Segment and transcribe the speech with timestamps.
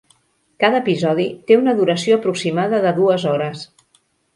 [0.63, 3.73] Cada episodi té una duració aproximada de dues hores.